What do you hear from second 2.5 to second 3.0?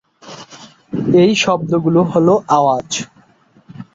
আওয়াজ।